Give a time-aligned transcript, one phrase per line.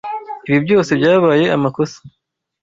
[0.47, 1.99] Ibi byose byabaye amakosa.